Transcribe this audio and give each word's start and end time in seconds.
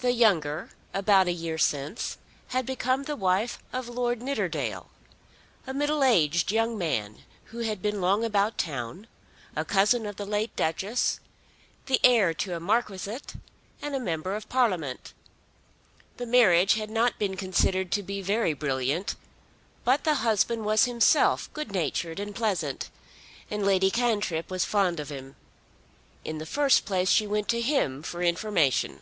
The 0.00 0.12
younger 0.12 0.72
about 0.92 1.26
a 1.26 1.32
year 1.32 1.56
since 1.56 2.18
had 2.48 2.66
become 2.66 3.04
the 3.04 3.16
wife 3.16 3.58
of 3.72 3.88
Lord 3.88 4.20
Nidderdale, 4.20 4.90
a 5.66 5.72
middle 5.72 6.04
aged 6.04 6.52
young 6.52 6.76
man 6.76 7.20
who 7.44 7.60
had 7.60 7.80
been 7.80 8.02
long 8.02 8.22
about 8.22 8.58
town, 8.58 9.06
a 9.56 9.64
cousin 9.64 10.04
of 10.04 10.16
the 10.16 10.26
late 10.26 10.54
Duchess, 10.54 11.18
the 11.86 11.98
heir 12.04 12.34
to 12.34 12.54
a 12.54 12.60
marquisate, 12.60 13.36
and 13.80 13.94
a 13.94 13.98
Member 13.98 14.36
of 14.36 14.50
Parliament. 14.50 15.14
The 16.18 16.26
marriage 16.26 16.74
had 16.74 16.90
not 16.90 17.18
been 17.18 17.34
considered 17.34 17.90
to 17.92 18.02
be 18.02 18.20
very 18.20 18.52
brilliant; 18.52 19.16
but 19.82 20.04
the 20.04 20.16
husband 20.16 20.66
was 20.66 20.84
himself 20.84 21.50
good 21.54 21.72
natured 21.72 22.20
and 22.20 22.34
pleasant, 22.34 22.90
and 23.50 23.64
Lady 23.64 23.90
Cantrip 23.90 24.50
was 24.50 24.66
fond 24.66 25.00
of 25.00 25.08
him. 25.10 25.36
In 26.22 26.36
the 26.36 26.44
first 26.44 26.84
place 26.84 27.08
she 27.08 27.26
went 27.26 27.48
to 27.48 27.62
him 27.62 28.02
for 28.02 28.20
information. 28.22 29.00